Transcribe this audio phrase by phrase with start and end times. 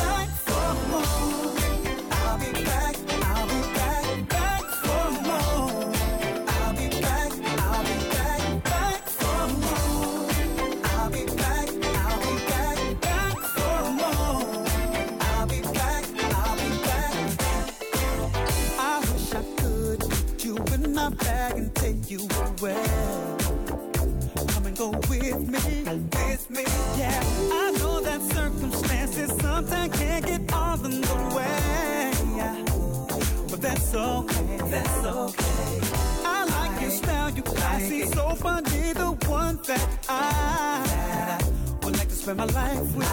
[0.00, 1.59] Be for more.
[33.92, 35.80] That's okay, that's okay.
[36.24, 41.40] I like your style, you classy, so funny, the one that I
[41.82, 43.08] would like to spend my life with.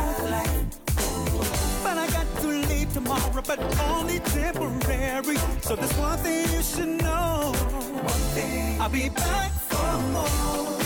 [1.84, 5.38] But I got to leave tomorrow, but only temporary.
[5.62, 7.54] So there's one thing you should know.
[7.54, 8.80] One thing.
[8.80, 10.77] I'll be back for more.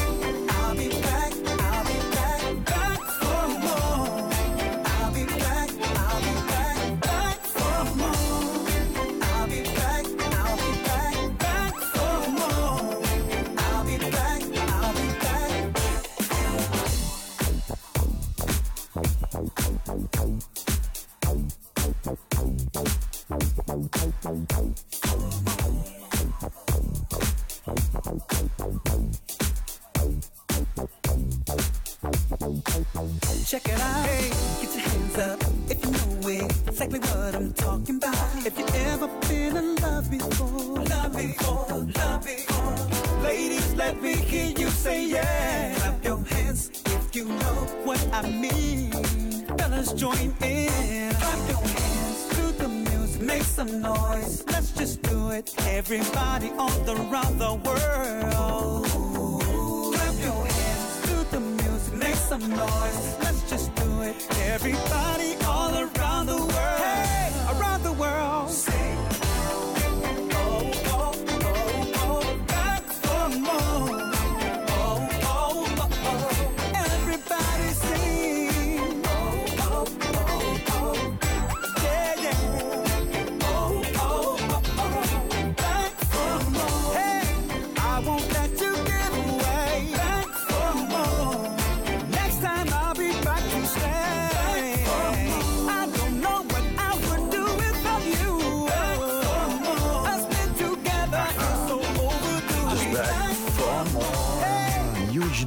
[62.55, 63.17] Noise.
[63.19, 64.15] Let's just do it.
[64.41, 64.90] Everybody all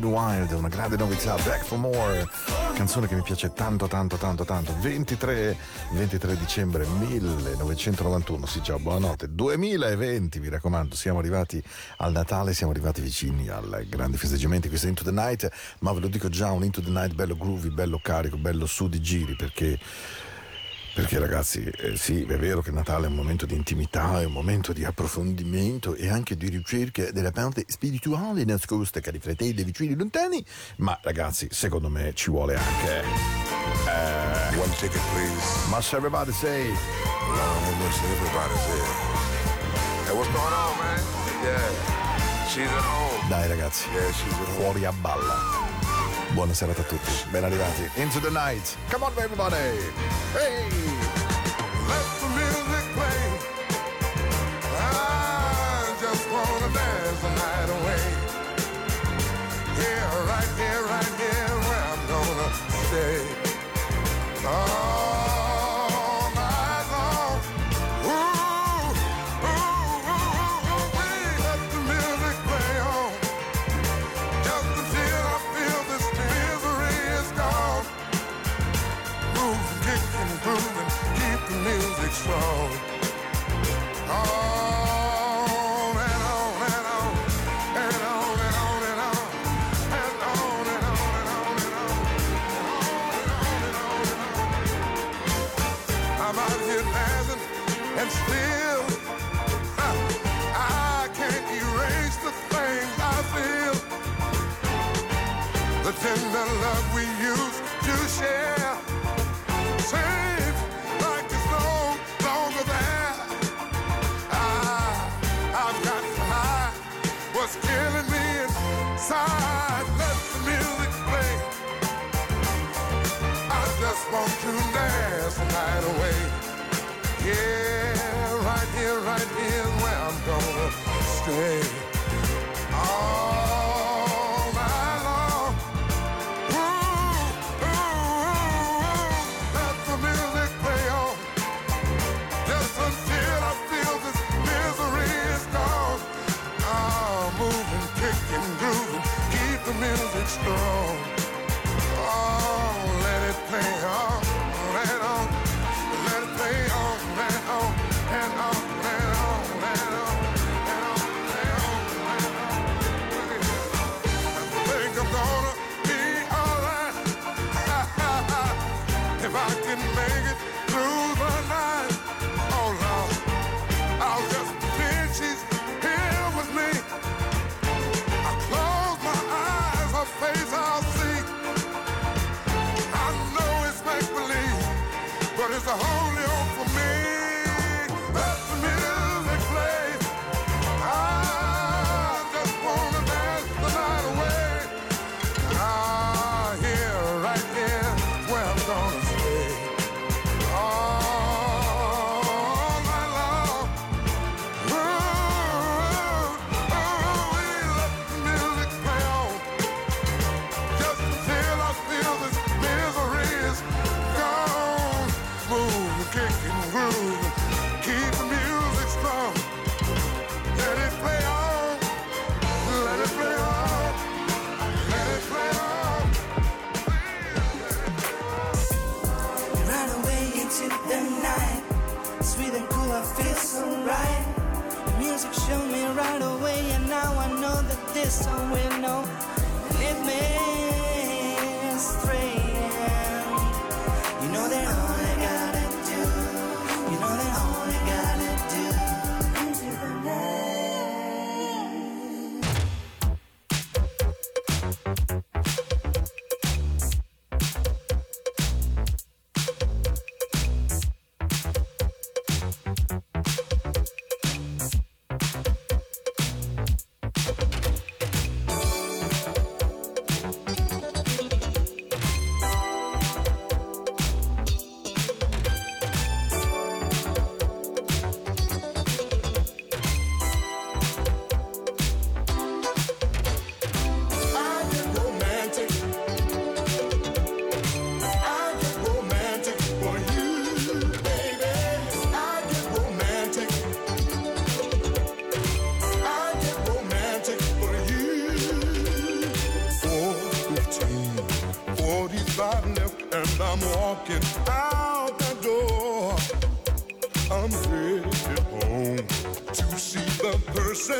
[0.06, 2.26] Wild, una grande novità, Back for More,
[2.74, 5.56] canzone che mi piace tanto tanto tanto tanto, 23,
[5.92, 11.62] 23 dicembre 1991, sì già, buonanotte, 2020 mi raccomando, siamo arrivati
[11.98, 15.48] al Natale, siamo arrivati vicini ai grandi festeggiamenti, questo Into the Night,
[15.80, 18.88] ma ve lo dico già, un Into the Night bello groovy, bello carico, bello su
[18.88, 19.78] di giri, perché
[20.94, 24.32] perché ragazzi, eh, sì, è vero che Natale è un momento di intimità, è un
[24.32, 30.44] momento di approfondimento e anche di ricerca della parte spirituale nascosta cari fratelli vicini lontani,
[30.76, 33.00] ma ragazzi, secondo me ci vuole anche...
[33.86, 35.68] Eh, One ticket, please.
[35.68, 36.66] must everybody say...
[36.68, 40.06] Long much everybody's here.
[40.06, 41.00] Hey, what's going on, man?
[41.42, 42.46] Yeah.
[42.48, 43.28] She's at home.
[43.28, 44.54] Dai ragazzi, Yeah, she's at home.
[44.60, 45.73] fuori a balla.
[46.34, 47.88] Buona serata a tutti, ben arrivati.
[47.94, 48.76] Into the night.
[48.88, 49.54] Come on everybody.
[50.32, 50.66] Hey!
[51.86, 53.22] Let the music play.
[54.62, 58.04] I just wanna dance the night away.
[59.78, 62.50] Here, right here, right here, where I'm gonna
[62.88, 63.22] stay.
[64.44, 65.43] All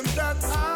[0.04, 0.73] person that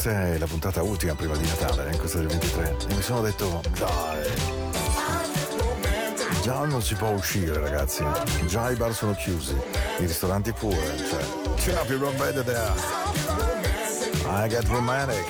[0.00, 2.76] questa è la puntata ultima prima di Natale, eh, questa del 23.
[2.88, 4.30] E mi sono detto, dai.
[6.40, 8.04] Già non si può uscire, ragazzi.
[8.46, 9.56] Già i bar sono chiusi,
[9.98, 10.96] i ristoranti pure.
[10.98, 12.72] Cioè, ciao, people better there.
[14.26, 15.26] I get romantic.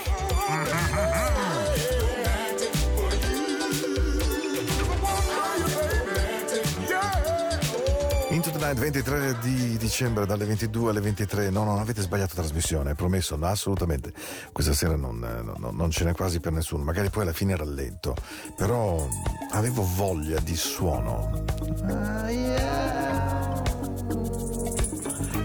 [8.30, 12.94] Into the Night 23 di dicembre dalle 22 alle 23 no non avete sbagliato trasmissione
[12.94, 14.12] promesso no, assolutamente
[14.58, 17.52] questa sera non, eh, no- non ce n'è quasi per nessuno magari poi alla fine
[17.52, 18.16] era lento
[18.56, 19.06] però
[19.52, 21.44] avevo voglia di suono
[21.88, 23.62] Ah, yeah.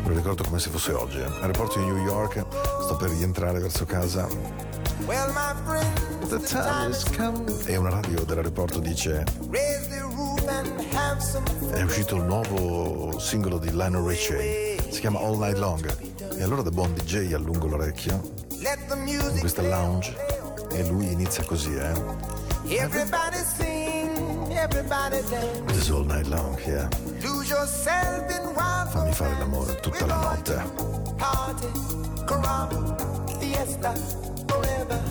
[0.02, 1.26] me lo ricordo come se fosse oggi eh.
[1.26, 2.44] aeroporto di New York
[2.82, 4.28] sto per rientrare verso casa
[5.06, 7.44] Well, my friend, The time has come.
[7.66, 9.24] e una radio dell'aeroporto dice
[11.72, 15.86] è uscito il nuovo singolo di Lionel Richie si chiama All Night Long
[16.36, 20.16] e allora da buon DJ allungo l'orecchio Let the in music questa lounge
[20.72, 21.92] e lui inizia così eh
[22.66, 25.64] Everybody sing, everybody dance.
[25.66, 26.88] This is All Night Long yeah.
[27.22, 30.64] Lose yourself in wild fammi fare l'amore tutta la notte
[31.18, 31.68] Party,
[32.26, 32.96] caramba,
[33.38, 33.94] fiesta,
[34.48, 35.02] forever.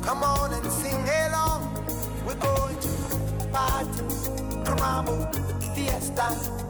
[0.00, 1.68] Come on and sing along.
[2.24, 2.88] We're going to
[3.50, 4.04] party,
[4.62, 5.28] caramba,
[5.74, 6.63] fiesta,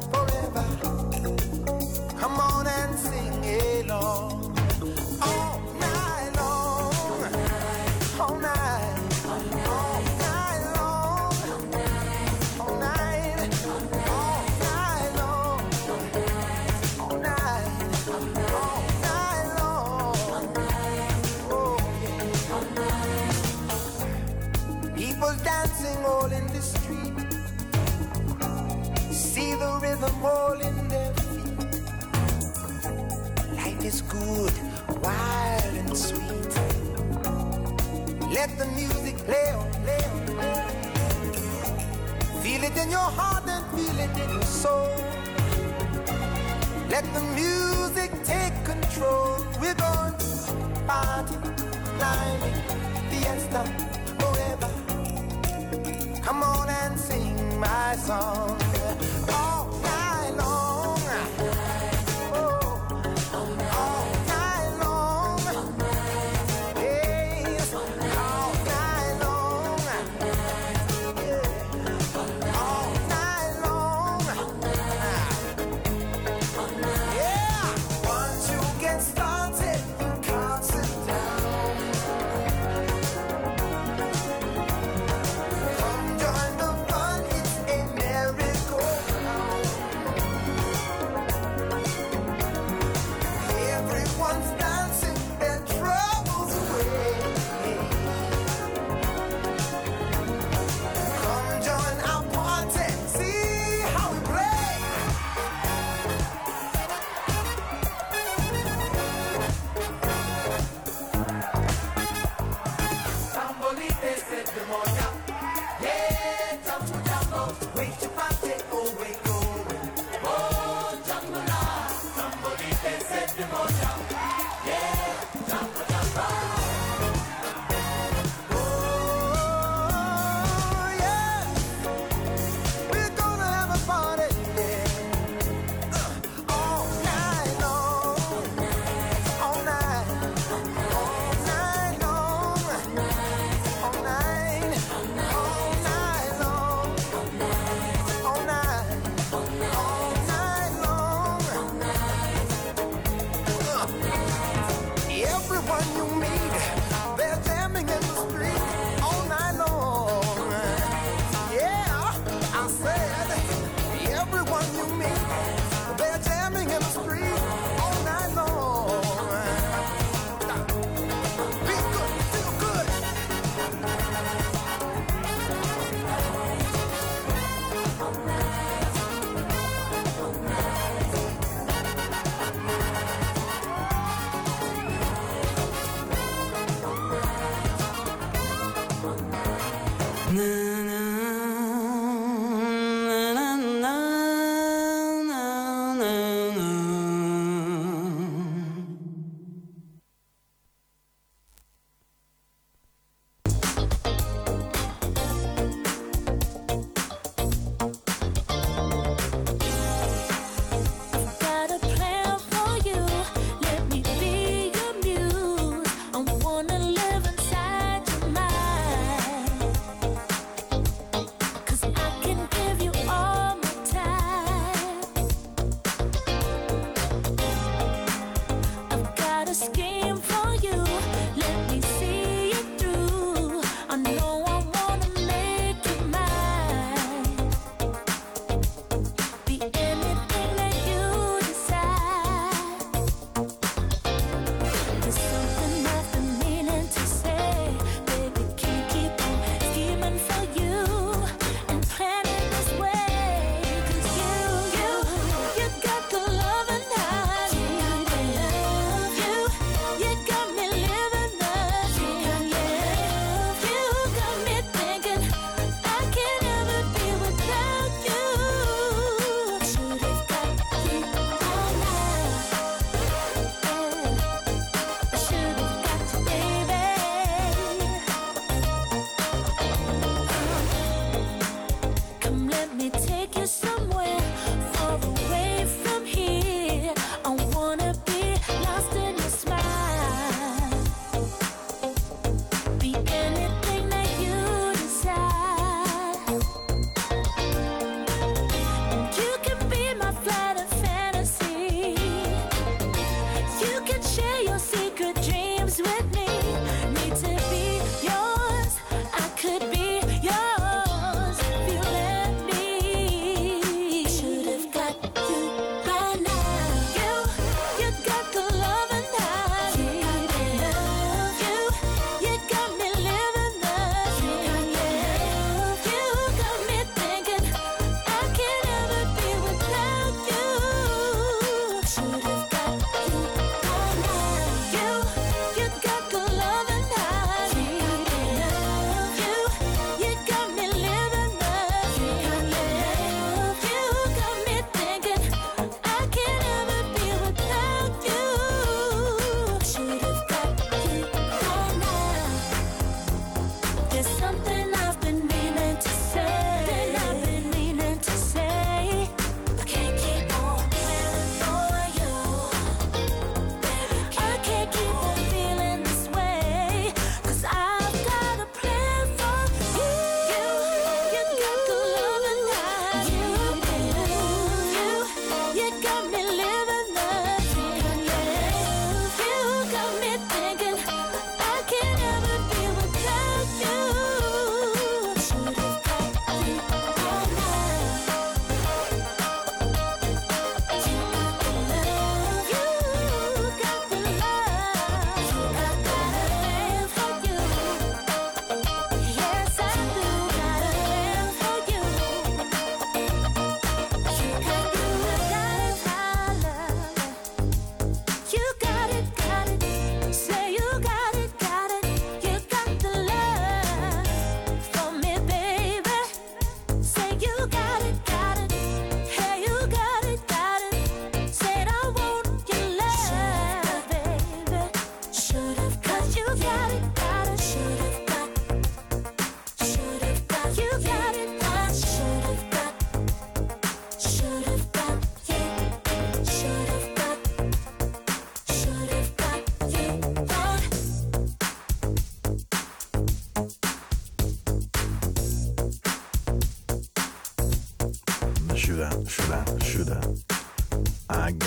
[114.04, 114.93] They said the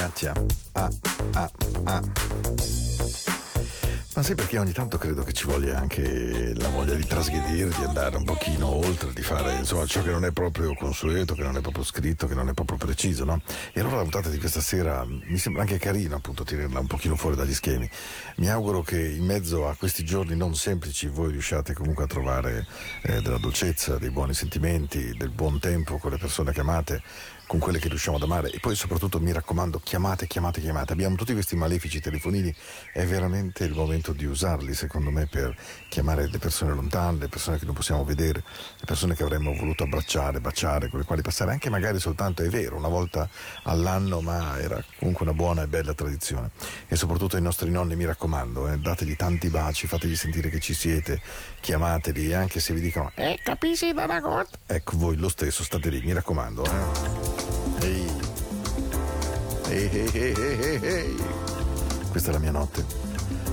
[0.08, 0.34] Gotcha.
[0.72, 0.90] Ah,
[1.34, 1.52] ah,
[1.84, 2.02] ah.
[4.16, 7.84] Ma sì, perché ogni tanto credo che ci voglia anche la voglia di trasgredire, di
[7.84, 11.58] andare un pochino oltre, di fare insomma ciò che non è proprio consueto, che non
[11.58, 13.42] è proprio scritto, che non è proprio preciso, no?
[13.74, 17.16] E allora la puntata di questa sera mi sembra anche carino appunto tirarla un pochino
[17.16, 17.88] fuori dagli schemi.
[18.38, 22.66] Mi auguro che in mezzo a questi giorni non semplici voi riusciate comunque a trovare
[23.04, 27.04] eh, della dolcezza, dei buoni sentimenti, del buon tempo con le persone che amate
[27.48, 30.94] con quelle che riusciamo ad amare e poi soprattutto mi raccomando chiamate, chiamate, chiamate.
[30.94, 32.54] Abbiamo tutti questi malefici telefonini,
[32.94, 35.56] è veramente il momento di usarli secondo me per
[35.90, 38.44] chiamare le persone lontane, le persone che non possiamo vedere,
[38.78, 42.50] le persone che avremmo voluto abbracciare, baciare, con le quali passare anche magari soltanto, è
[42.50, 43.28] vero, una volta
[43.64, 46.52] all'anno, ma era comunque una buona e bella tradizione.
[46.88, 50.74] E soprattutto ai nostri nonni mi raccomando, eh, dategli tanti baci, fategli sentire che ci
[50.74, 51.22] siete,
[51.62, 54.60] chiamateli anche se vi dicono eh capisci Danagot?
[54.66, 56.64] Ecco voi lo stesso state lì, mi raccomando.
[56.66, 57.37] Eh.
[57.82, 58.12] Ehi.
[59.70, 61.24] Ehi, ehi, ehi, ehi.
[62.10, 62.84] Questa è la mia notte,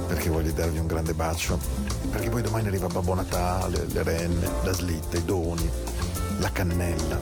[0.07, 1.59] perché voglio darvi un grande bacio,
[2.11, 5.69] perché poi domani arriva Babbo Natale, le renne, la slitta, i doni,
[6.39, 7.19] la cannella.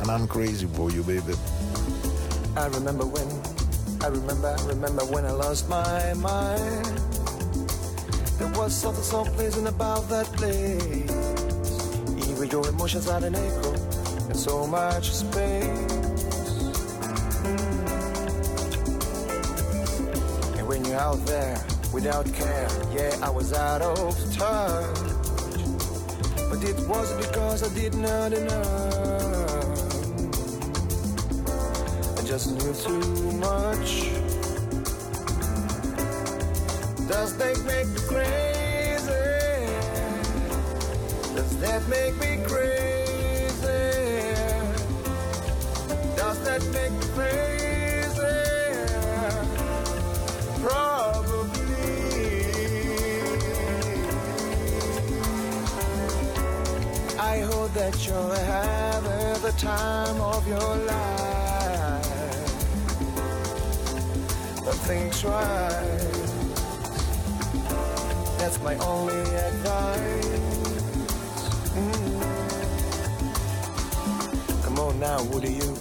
[0.00, 1.34] And I'm crazy for you, baby.
[2.56, 3.26] I remember when,
[4.02, 7.00] I remember, I remember when I lost my mind.
[8.38, 11.10] There was something so pleasant about that place.
[12.28, 13.91] Even your emotions had an echo
[14.32, 15.68] and so much space.
[20.56, 24.98] And when you're out there without care, yeah, I was out of touch.
[26.48, 28.68] But it wasn't because I did not enough.
[32.18, 34.08] I just knew too much.
[37.06, 39.12] Does that make me crazy?
[41.36, 42.81] Does that make me crazy?
[46.58, 48.20] That make me crazy?
[50.60, 51.72] Probably.
[57.18, 62.02] I hope that you're having the time of your life.
[64.64, 66.10] But things right.
[68.38, 70.26] That's my only advice.
[71.76, 72.22] Mm.
[74.64, 75.76] Come on now, who do you,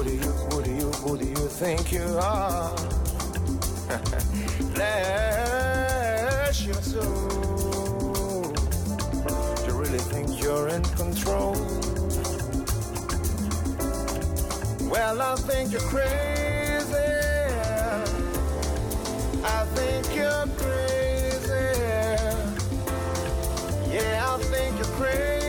[0.00, 2.74] who do you, who do you, who do you think you are?
[4.74, 8.42] Bless your soul.
[8.42, 11.52] Do you really think you're in control?
[14.88, 16.94] Well, I think you're crazy.
[19.44, 21.76] I think you're crazy.
[23.92, 25.39] Yeah, I think you're crazy.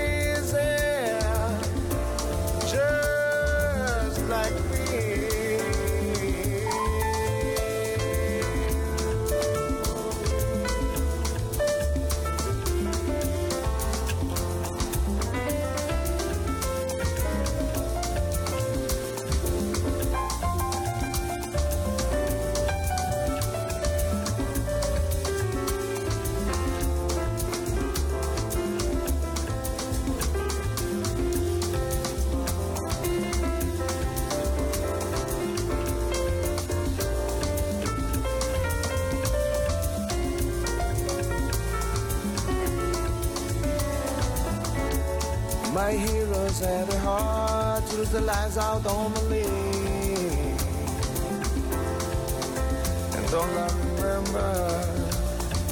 [53.34, 54.52] All I remember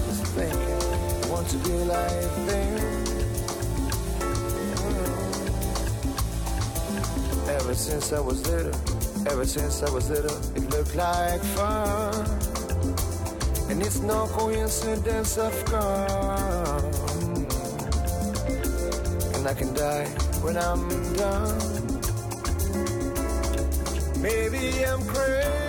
[0.09, 2.79] is thinking, want to be like them.
[7.49, 8.75] Ever since I was little,
[9.27, 12.13] ever since I was little, it looked like fun.
[13.69, 17.09] And it's no coincidence I've come
[19.35, 20.05] and I can die
[20.41, 21.59] when I'm done.
[24.21, 25.68] Maybe I'm crazy.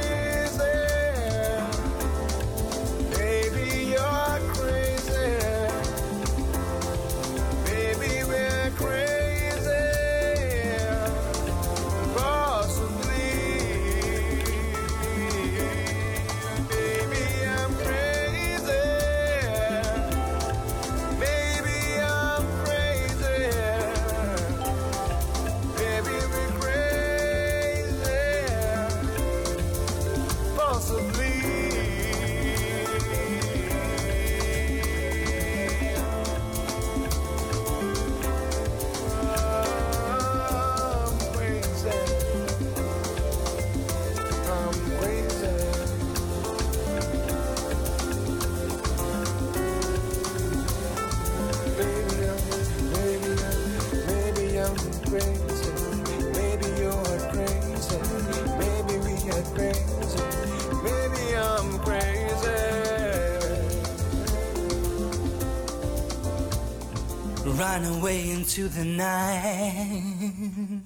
[68.51, 70.83] Into the night.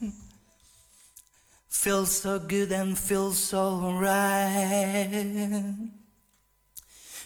[1.69, 5.75] Feels so good and feels so right.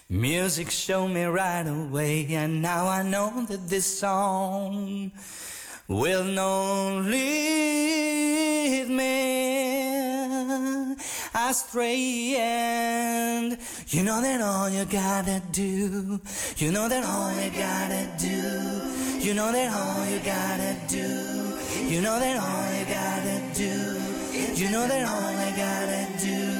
[0.08, 5.10] Music showed me right away, and now I know that this song
[5.88, 9.08] will not lead me
[11.34, 12.36] astray.
[12.38, 16.20] And you know that all you gotta do,
[16.58, 18.77] you know that all you gotta do,
[19.28, 21.06] you know that all you gotta do,
[21.84, 23.74] you know that all you gotta do,
[24.54, 26.57] you know that all you gotta do.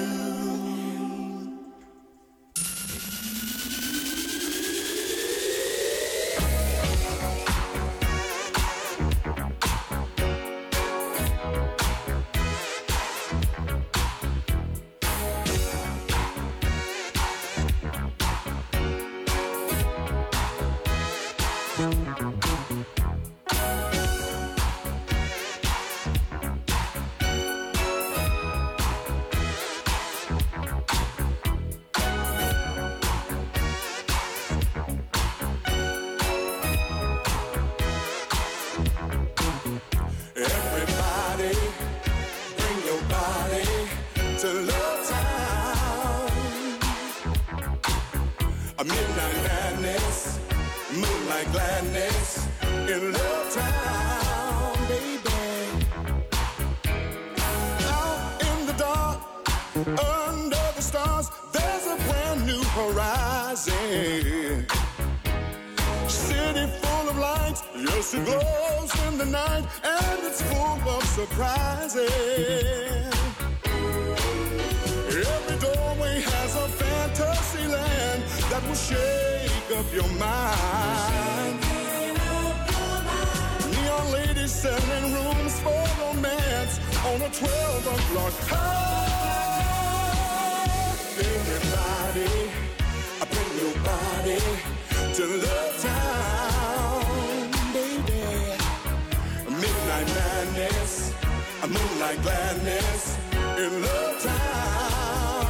[102.09, 103.19] Moonlight gladness
[103.59, 105.47] in Love Town.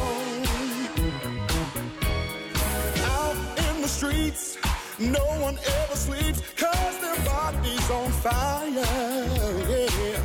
[3.04, 4.58] Out in the streets,
[4.98, 10.18] no one ever sleeps, cause their body's on fire, yeah.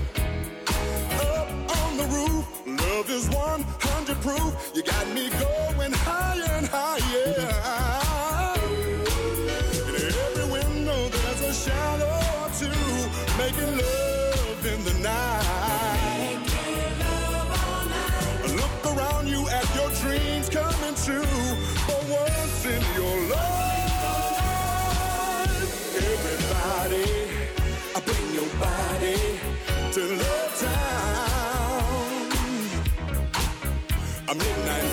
[1.21, 4.71] Up on the roof, love is 100 proof.
[4.75, 5.52] You got me going
[21.05, 21.23] true.
[21.85, 23.91] For once in your life,
[25.97, 27.11] everybody,
[27.95, 29.19] I bring your body
[29.95, 32.31] to Love Town.
[34.29, 34.92] A midnight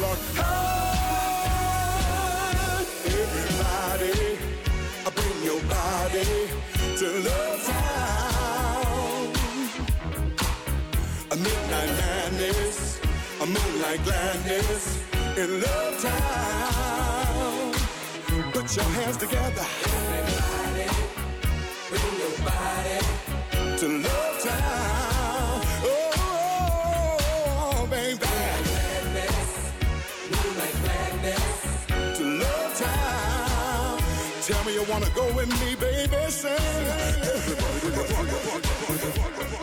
[0.00, 1.84] o'clock high.
[3.04, 4.38] Everybody,
[5.14, 6.26] bring your body
[7.00, 9.26] to Love Town.
[11.30, 13.00] A midnight madness,
[13.40, 14.84] a moonlight gladness
[15.36, 17.72] in Love Town.
[18.52, 19.66] Put your hands together.
[19.84, 20.88] Everybody,
[21.90, 22.98] bring your body
[23.78, 25.09] to Love Town.
[34.80, 36.30] You wanna go with me, baby.
[36.30, 36.50] Sing.
[36.52, 39.59] Everybody, bring your body,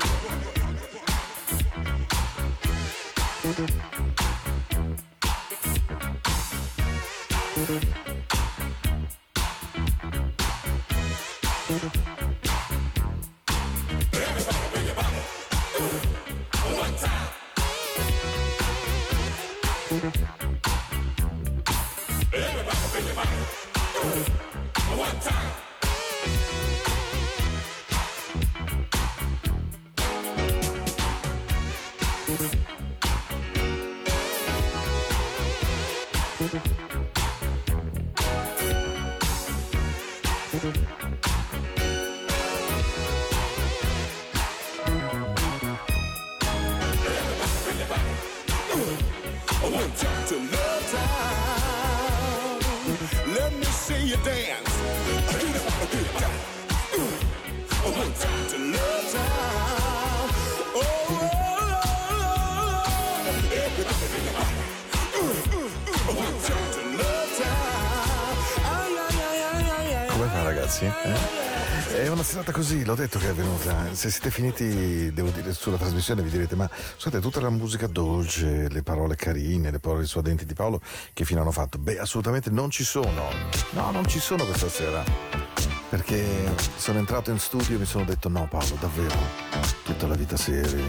[72.87, 73.93] l'ho detto che è venuta.
[73.93, 78.69] Se siete finiti, devo dire, sulla trasmissione vi direte, ma scusate, tutta la musica dolce,
[78.69, 80.79] le parole carine, le parole suadenti di Paolo,
[81.11, 81.77] che fine hanno fatto?
[81.77, 83.29] Beh, assolutamente non ci sono.
[83.71, 85.03] No, non ci sono questa sera.
[85.89, 86.23] Perché
[86.77, 89.17] sono entrato in studio e mi sono detto, no Paolo, davvero,
[89.83, 90.85] tutta la vita seria,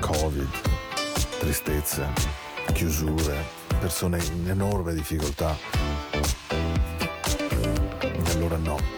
[0.00, 0.48] Covid,
[1.40, 2.12] tristezze,
[2.72, 3.44] chiusure,
[3.80, 5.56] persone in enorme difficoltà.
[8.00, 8.93] E allora no,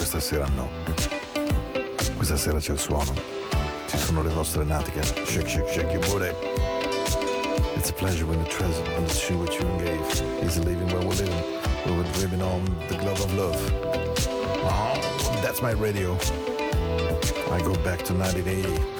[0.00, 0.66] questa sera no.
[2.16, 3.12] Questa sera c'è il suono,
[3.86, 5.02] ci sono le vostre natiche.
[5.02, 6.34] Shake, shake, shake your.
[7.76, 10.00] It's a pleasure when the treasure and the shoe what you gave
[10.42, 11.44] is living where we're living.
[11.84, 13.60] We were dreaming on the glove of love.
[14.64, 16.16] Oh, that's my radio.
[17.52, 18.99] I go back to 1980.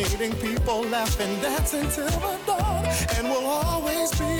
[0.00, 2.84] Meeting people, laughing, dancing till the dawn.
[3.16, 4.39] And we'll always be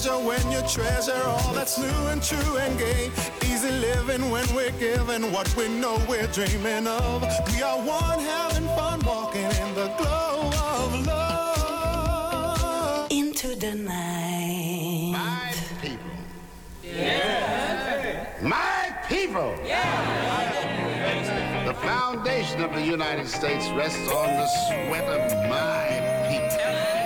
[0.00, 3.10] pleasure when you treasure all that's new and true and gay.
[3.44, 7.22] Easy living when we're given what we know we're dreaming of.
[7.52, 13.08] We are one having fun walking in the glow of love.
[13.10, 15.10] Into the night.
[15.12, 16.00] My people.
[18.42, 19.54] My people.
[21.66, 26.99] The foundation of the United States rests on the sweat of my people.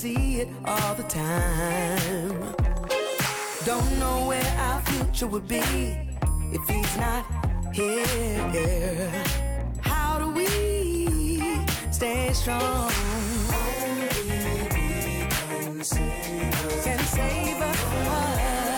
[0.00, 2.54] See it all the time.
[3.66, 5.60] Don't know where our future would be
[6.56, 7.26] if he's not
[7.74, 9.10] here.
[9.82, 10.46] How do we
[11.90, 12.90] stay strong?
[16.84, 17.78] Can save us.
[17.84, 18.69] Oh,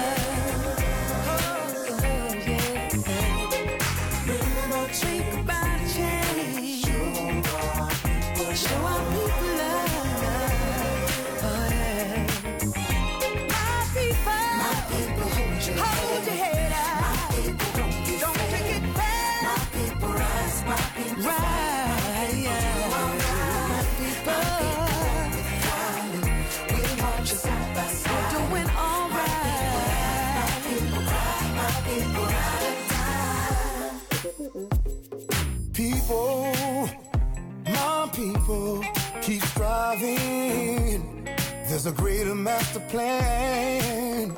[38.12, 38.84] people,
[39.22, 41.24] keep striving.
[41.68, 44.36] There's a greater master plan.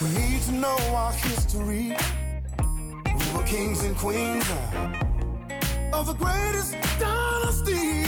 [0.00, 1.96] We need to know our history.
[3.06, 4.44] We were kings and queens
[5.92, 8.05] of the greatest dynasty.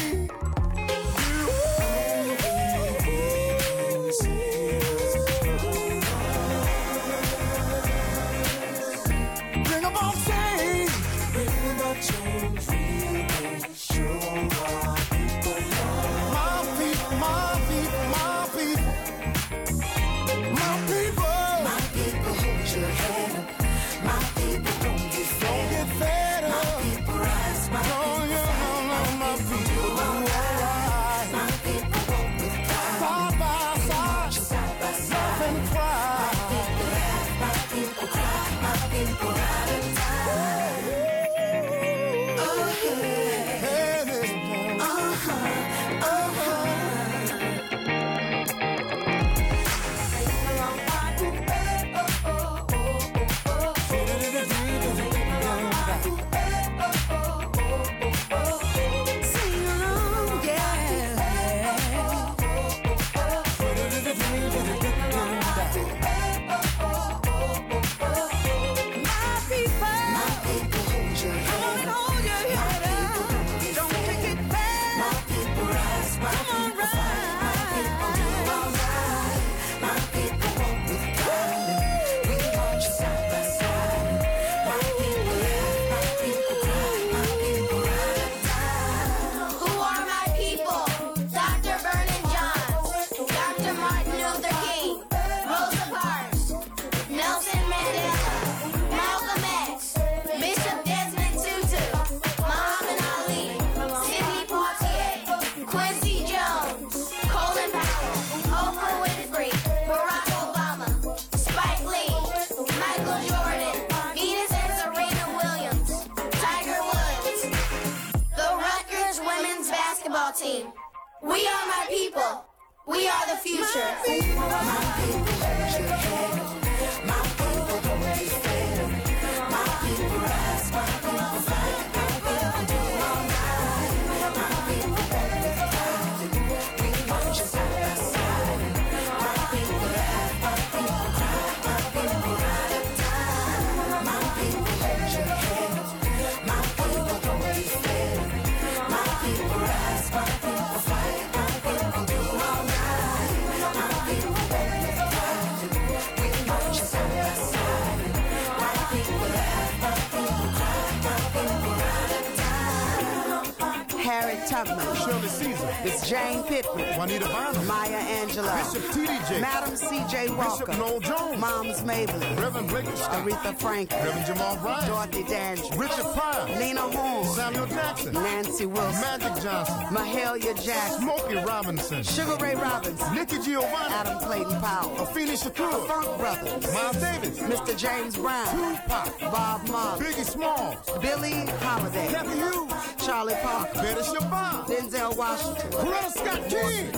[164.51, 170.31] Harriet Tubman, Shirley Caesar, Miss Jane Pittman, Juanita Bynum, Maya Angelou, Bishop T.D.J., Madam C.J.
[170.31, 175.77] Walker, Bishop Noel Jones, Moms Mabley, Reverend Blake Aretha Franklin, Reverend Jamal Bryant, Dorothy Dandridge,
[175.77, 182.37] Richard Pryor, Lena Horne, Samuel Jackson, Nancy Wilson, Magic Johnson, Mahalia Jackson, Smokey Robinson, Sugar
[182.37, 187.77] Ray Robinson, Nikki Giovanni, Adam Clayton Powell, Afeni the Shakur, Funk Brothers, Miles Davis, Mr.
[187.77, 192.73] James Brown, Tupac, Bob Marley, Biggie Smalls, Billie Holiday, Cathy Hughes,
[193.07, 196.95] Charlie Parker, Betty Shabazz, Denzel Washington, Coretta Scott King,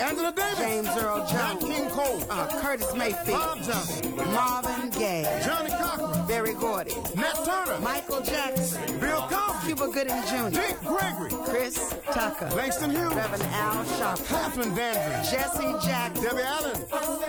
[0.00, 5.42] Angela Davis, James Earl Nat Jones, King Cole, uh, Curtis Mayfield, Bob Johnson, Marvin Gaye,
[5.44, 11.30] Johnnie Cochran, Berry Gordy, Nat Turner, Michael Jackson, Bill Cosby, Cuba Gooding Jr., Dick Gregory,
[11.44, 16.80] Chris Tucker, Langston Hughes, Reverend Al Sharpton, Catherine Dandridge, Jesse Jackson, Debbie Allen,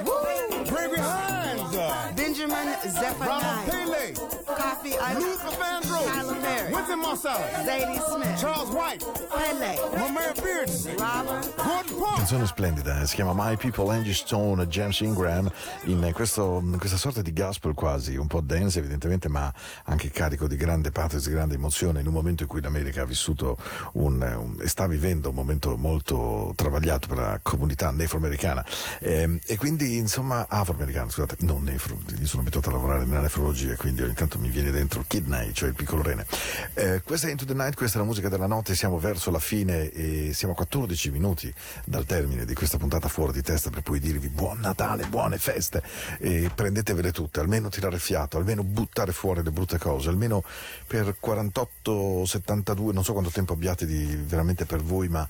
[0.05, 0.63] Woo!
[0.65, 4.13] Gregory Hines, uh, Benjamin Ronald Zephaniah, Pele,
[4.45, 10.97] Coffee Island, Luther Vandross, Tyler Perry, Wynton Marsalis, Zadie Smith, Charles White, Pele, Romare Bearden,
[10.99, 15.49] Robert, Gordon Parks, Canzone splendida, si chiama My People, Angie Stone, James Ingram,
[15.83, 19.51] in, questo- in questa sorta di gospel quasi, un po' dance evidentemente, ma
[19.85, 23.05] anche carico di grande pathos, di grande emozione, in un momento in cui l'America ha
[23.05, 23.57] vissuto
[23.93, 28.65] un, un- e sta vivendo un momento molto travagliato per la comunità nefroamericana.
[28.99, 33.75] Ehm, e quindi, insomma, afroamericana, scusate, non nefro, io sono abituato a lavorare nella nefrologia,
[33.75, 36.25] quindi ogni tanto mi viene dentro kidney, cioè il piccolo rene.
[36.73, 39.39] Eh, questa è Into the Night, questa è la musica della notte, siamo verso la
[39.39, 41.53] fine e siamo a 14 minuti
[41.85, 45.83] dal termine di questa puntata fuori di testa per poi dirvi buon Natale, buone feste
[46.19, 50.43] e prendetevele tutte, almeno tirare fiato, almeno buttare fuori le brutte cose, almeno
[50.85, 55.25] per 48, 72, non so quanto tempo abbiate di, veramente per voi, ma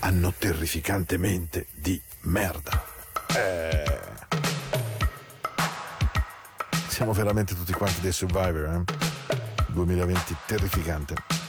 [0.00, 2.84] hanno terrificantemente di merda.
[3.34, 3.98] Eh.
[6.88, 9.08] Siamo veramente tutti quanti dei survivor, eh?
[9.68, 11.39] 2020 terrificante.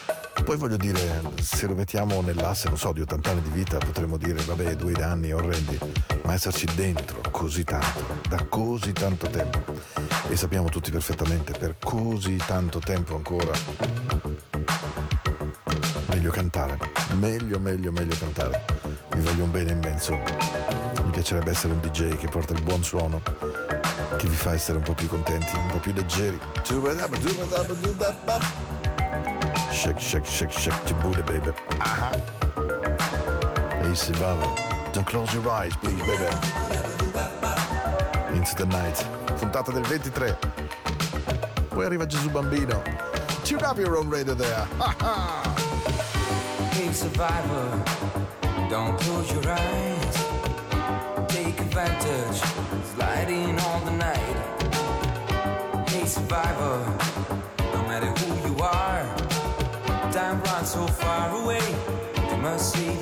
[0.44, 4.18] Poi voglio dire, se lo mettiamo nell'asse, non so, di 80 anni di vita, potremmo
[4.18, 5.80] dire, vabbè, due anni orrendi,
[6.24, 9.64] ma esserci dentro così tanto, da così tanto tempo,
[10.28, 13.52] e sappiamo tutti perfettamente, per così tanto tempo ancora,
[16.08, 16.78] meglio cantare,
[17.14, 18.66] meglio, meglio, meglio cantare.
[19.16, 20.20] Vi voglio un bene immenso.
[21.04, 23.22] Mi piacerebbe essere un DJ che porta il buon suono,
[24.18, 26.39] che vi fa essere un po' più contenti, un po' più leggeri.
[29.72, 31.52] Shake, shake, shake, shake your booty, baby.
[31.80, 32.18] Uh-huh.
[33.82, 34.47] Hey, Sivava.
[34.93, 36.26] Don't close your eyes, please, baby.
[38.36, 39.06] Into the night.
[39.39, 40.38] Puntata del 23.
[41.70, 42.82] Poi arriva Gesù Bambino.
[43.43, 44.68] Tune up your own radio there.
[46.72, 47.84] Hey survivor,
[48.70, 50.26] don't close your eyes.
[51.28, 52.41] Take advantage,
[52.95, 54.38] sliding all the night.
[55.89, 56.84] Hey survivor,
[62.42, 63.01] mercy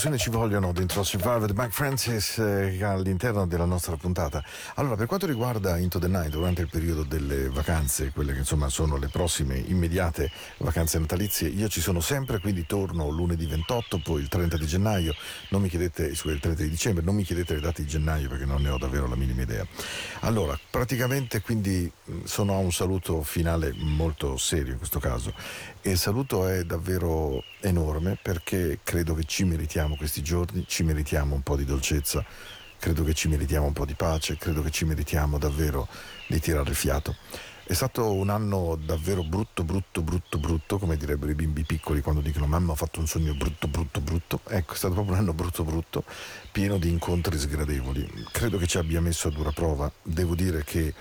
[0.00, 4.42] Le percussioni ci vogliono dentro Survivor Mike Francis eh, all'interno della nostra puntata.
[4.76, 8.70] Allora, per quanto riguarda Into the Night, durante il periodo delle vacanze, quelle che insomma
[8.70, 14.22] sono le prossime immediate vacanze natalizie, io ci sono sempre, quindi torno lunedì 28, poi
[14.22, 15.14] il 30 di gennaio,
[15.50, 18.30] non mi chiedete, scusa, il 30 di dicembre, non mi chiedete le date di gennaio
[18.30, 19.66] perché non ne ho davvero la minima idea.
[20.20, 21.92] Allora, praticamente quindi
[22.24, 25.34] sono a un saluto finale molto serio in questo caso
[25.82, 31.34] e il saluto è davvero enorme perché credo che ci meritiamo questi giorni, ci meritiamo
[31.34, 32.24] un po' di dolcezza,
[32.78, 35.88] credo che ci meritiamo un po' di pace, credo che ci meritiamo davvero
[36.26, 37.16] di tirare il fiato.
[37.64, 42.20] È stato un anno davvero brutto, brutto, brutto, brutto, come direbbero i bimbi piccoli quando
[42.20, 44.40] dicono mamma ho fatto un sogno brutto, brutto, brutto.
[44.48, 46.04] Ecco, è stato proprio un anno brutto, brutto,
[46.50, 48.26] pieno di incontri sgradevoli.
[48.32, 49.90] Credo che ci abbia messo a dura prova.
[50.02, 50.92] Devo dire che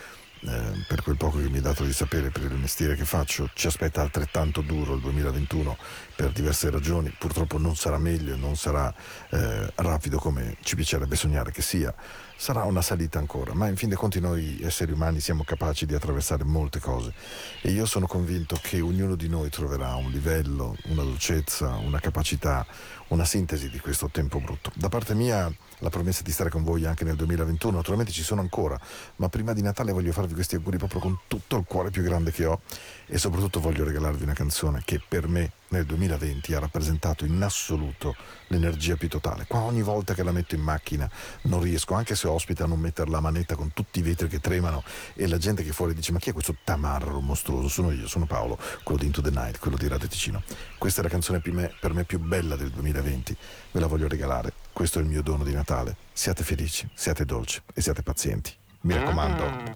[0.42, 3.50] eh, per quel poco che mi è dato di sapere per il mestiere che faccio,
[3.54, 5.78] ci aspetta altrettanto duro il 2021
[6.16, 7.14] per diverse ragioni.
[7.18, 8.94] Purtroppo non sarà meglio, non sarà
[9.30, 11.94] eh, rapido come ci piacerebbe sognare che sia.
[12.42, 15.94] Sarà una salita ancora, ma in fin dei conti noi esseri umani siamo capaci di
[15.94, 17.14] attraversare molte cose
[17.62, 22.66] e io sono convinto che ognuno di noi troverà un livello, una dolcezza, una capacità,
[23.10, 24.72] una sintesi di questo tempo brutto.
[24.74, 28.40] Da parte mia la promessa di stare con voi anche nel 2021, naturalmente ci sono
[28.40, 28.80] ancora,
[29.18, 32.32] ma prima di Natale voglio farvi questi auguri proprio con tutto il cuore più grande
[32.32, 32.62] che ho
[33.06, 38.15] e soprattutto voglio regalarvi una canzone che per me nel 2020 ha rappresentato in assoluto
[38.47, 39.45] l'energia più totale.
[39.47, 41.09] Qua ogni volta che la metto in macchina
[41.43, 44.39] non riesco, anche se ospita, a non mettere la manetta con tutti i vetri che
[44.39, 47.67] tremano e la gente che fuori dice ma chi è questo tamarro mostruoso?
[47.67, 50.43] Sono io, sono Paolo, quello di Into the Night, quello di Radio Ticino.
[50.78, 53.38] Questa è la canzone per me, per me più bella del 2020,
[53.72, 55.95] ve la voglio regalare, questo è il mio dono di Natale.
[56.13, 58.53] Siate felici, siate dolci e siate pazienti.
[58.82, 59.72] Mi raccomando,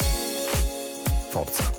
[1.29, 1.71] forza.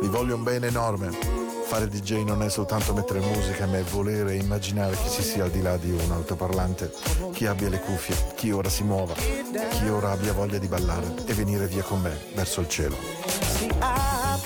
[0.00, 1.49] Vi voglio un bene enorme.
[1.70, 5.44] Fare DJ non è soltanto mettere musica, ma è volere e immaginare che ci sia
[5.44, 6.90] al di là di un altoparlante,
[7.32, 11.32] chi abbia le cuffie, chi ora si muova, chi ora abbia voglia di ballare e
[11.32, 12.96] venire via con me verso il cielo.
[13.28, 14.40] See, I,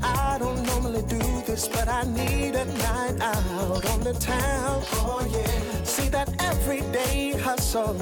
[0.00, 0.38] I
[5.98, 6.04] Oh yeah.
[6.04, 7.96] See that everyday hustle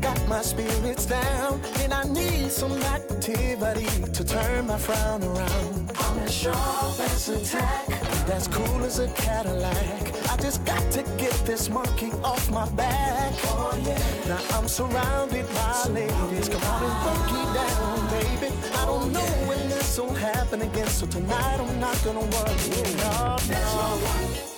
[0.00, 5.92] got my spirits down, and I need some activity to turn my frown around.
[5.96, 7.88] I'm as sharp as a tack,
[8.26, 10.30] that's cool as a Cadillac.
[10.30, 13.32] I just got to get this monkey off my back.
[13.44, 14.28] Oh yeah.
[14.28, 16.48] Now I'm surrounded by ladies.
[16.48, 18.54] Come on and it down, baby.
[18.74, 22.56] I don't know when this will happen again, so tonight I'm not gonna worry.
[22.96, 24.57] No, There's no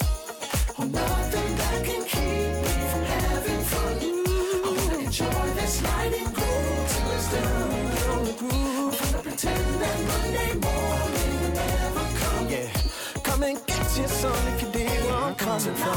[13.40, 15.96] come and get your son if you dig where I'm coming from.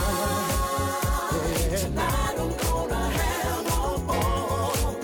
[1.72, 1.78] Yeah.
[1.78, 4.12] Tonight I'm gonna have all.
[4.12, 4.96] all.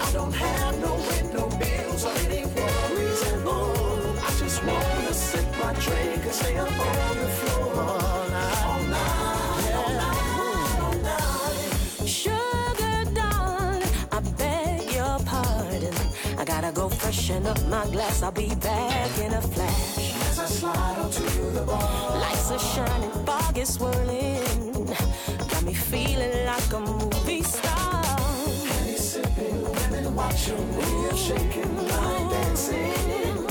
[0.00, 4.18] I don't have no rent, no bills, or any worries at all.
[4.18, 7.86] I just wanna sip my drink and stay up on the floor
[16.44, 18.22] gotta go freshen up my glass.
[18.22, 20.15] I'll be back in a flash.
[20.56, 24.86] Slide onto the bar, Lights are shining, fog is swirling.
[25.50, 28.02] Got me feeling like a movie star.
[28.64, 33.46] Henny sipping, women watching, are shaking, line dancing.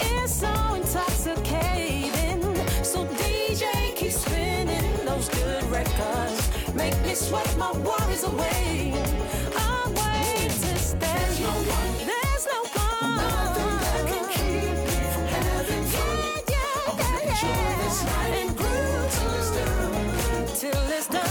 [0.00, 2.40] It's so intoxicating.
[2.82, 6.74] So DJ keep spinning those good records.
[6.74, 8.94] Make me sweat my worries away.
[9.58, 11.00] I'm way to stay.
[11.00, 12.15] There's no one.
[18.26, 20.46] And till it's done.
[20.56, 21.25] Till it's done.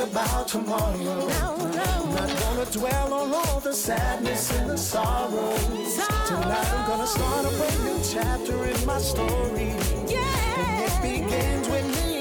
[0.00, 1.28] About tomorrow.
[1.28, 5.56] Not gonna dwell on all the sadness and the sorrow.
[6.26, 9.70] Tonight I'm gonna start a brand new chapter in my story.
[10.10, 12.17] And it begins with me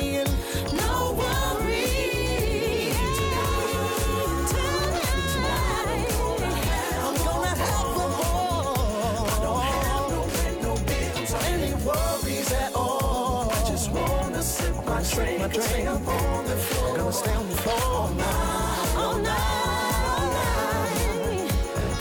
[15.18, 16.97] drink, my drink up on the floor.
[16.97, 19.41] Gonna stay on the floor all night, all night.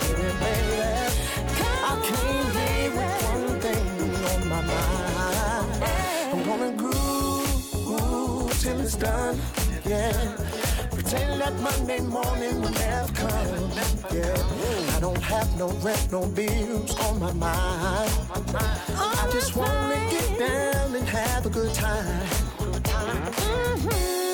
[0.00, 0.80] Get it, baby.
[1.88, 3.86] I came here with one thing
[4.32, 5.68] on my mind.
[6.32, 9.40] I'm gonna groove till it's done,
[9.86, 10.36] yeah.
[10.90, 13.70] Pretend that Monday morning will never come,
[14.12, 14.94] yeah.
[14.94, 18.10] I don't have no rent, no bills on my mind.
[18.94, 22.65] I just wanna get down and have a good time.
[23.06, 24.25] No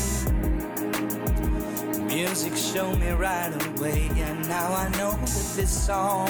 [2.08, 6.28] Music showed me right away, and now I know that this song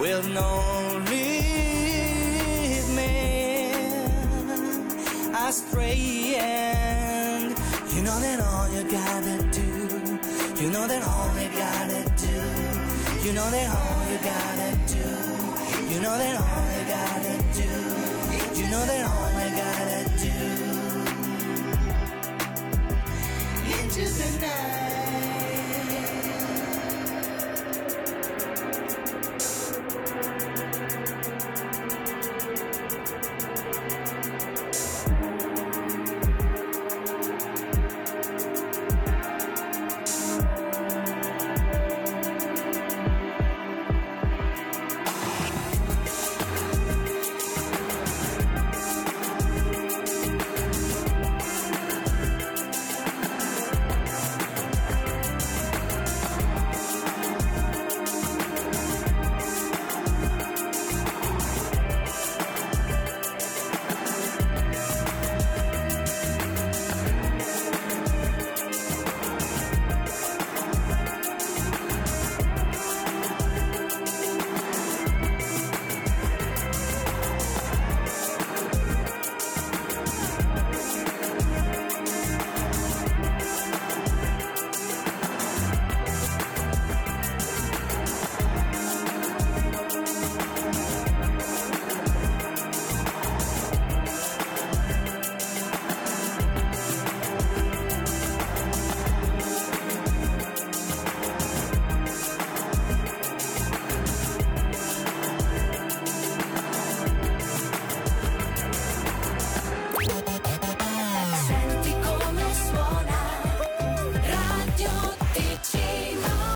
[0.00, 3.12] will not lead me
[5.46, 6.36] astray.
[6.38, 7.50] And
[7.94, 9.70] you know that all you gotta do,
[10.58, 12.36] you know that all you gotta do,
[13.24, 15.06] you know that all you gotta do,
[15.92, 17.70] you know that all you gotta do,
[18.58, 19.33] you know that all
[20.24, 20.64] do.
[23.72, 25.03] Into the Senti